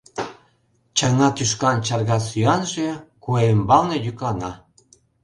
[0.97, 2.87] Чаҥа тӱшкан чарга сӱанже
[3.23, 4.51] Куэ ӱмбалне йӱклана.